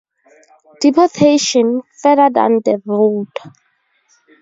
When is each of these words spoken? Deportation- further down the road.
Deportation- 0.79 1.83
further 2.01 2.31
down 2.31 2.59
the 2.65 2.81
road. 2.87 3.27